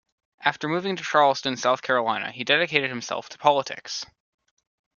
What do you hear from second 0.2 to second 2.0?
After moving to Charleston, South